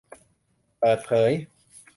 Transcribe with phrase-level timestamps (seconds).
[0.79, 1.31] เปิดเผย